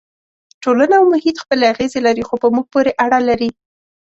ټولنه 0.63 0.95
او 0.99 1.05
محیط 1.13 1.35
خپلې 1.43 1.65
اغېزې 1.73 1.99
لري 2.07 2.23
خو 2.27 2.35
په 2.43 2.47
موږ 2.53 2.65
پورې 2.73 2.91
اړه 3.03 3.19
لري. 3.29 3.49